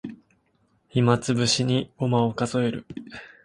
[0.89, 2.87] 暇つぶしにごまを数える